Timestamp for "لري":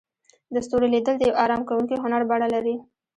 2.53-2.75